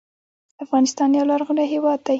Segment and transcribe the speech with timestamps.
[0.63, 2.09] افغانستان یو لرغونی هیواد دی